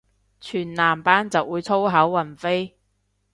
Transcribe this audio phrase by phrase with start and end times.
[0.39, 2.75] 全男班就會粗口橫飛